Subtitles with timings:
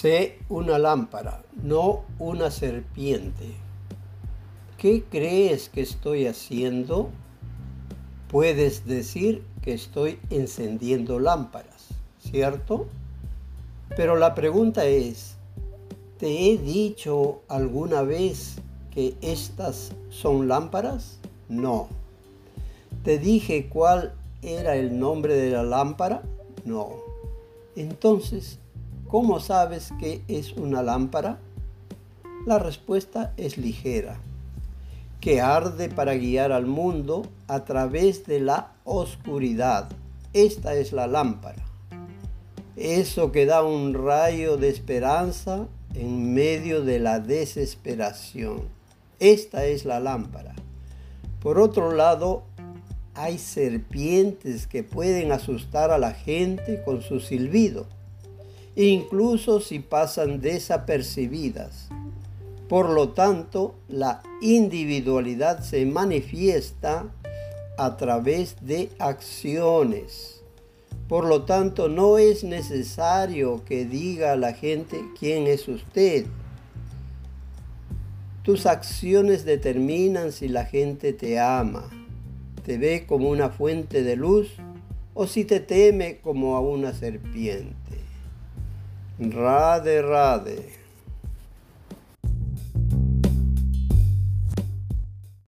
[0.00, 3.46] Sé una lámpara, no una serpiente.
[4.76, 7.10] ¿Qué crees que estoy haciendo?
[8.30, 11.88] Puedes decir que estoy encendiendo lámparas,
[12.20, 12.86] ¿cierto?
[13.96, 15.34] Pero la pregunta es,
[16.18, 18.58] ¿te he dicho alguna vez
[18.94, 21.18] que estas son lámparas?
[21.48, 21.88] No.
[23.02, 26.22] ¿Te dije cuál era el nombre de la lámpara?
[26.64, 26.90] No.
[27.74, 28.60] Entonces,
[29.08, 31.38] ¿cómo sabes que es una lámpara?
[32.46, 34.20] La respuesta es ligera,
[35.20, 39.88] que arde para guiar al mundo a través de la oscuridad.
[40.34, 41.64] Esta es la lámpara.
[42.76, 48.62] Eso que da un rayo de esperanza en medio de la desesperación.
[49.18, 50.54] Esta es la lámpara.
[51.40, 52.44] Por otro lado,
[53.14, 57.86] hay serpientes que pueden asustar a la gente con su silbido,
[58.86, 61.88] incluso si pasan desapercibidas.
[62.68, 67.06] Por lo tanto, la individualidad se manifiesta
[67.78, 70.42] a través de acciones.
[71.08, 76.26] Por lo tanto, no es necesario que diga a la gente quién es usted.
[78.42, 81.88] Tus acciones determinan si la gente te ama
[82.68, 84.50] te ve como una fuente de luz
[85.14, 87.87] o si te teme como a una serpiente.
[89.20, 90.62] Rade, rade.